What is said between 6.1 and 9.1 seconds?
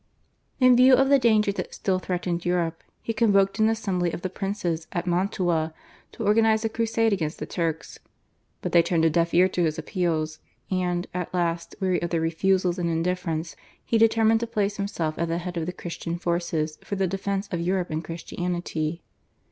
to organise a crusade against the Turks, but they turned